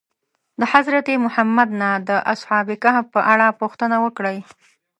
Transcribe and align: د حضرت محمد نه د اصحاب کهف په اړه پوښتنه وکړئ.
د 0.59 0.61
حضرت 0.73 1.07
محمد 1.25 1.69
نه 1.81 1.89
د 2.09 2.11
اصحاب 2.33 2.67
کهف 2.83 3.05
په 3.15 3.21
اړه 3.31 3.57
پوښتنه 3.61 3.95
وکړئ. 4.05 4.37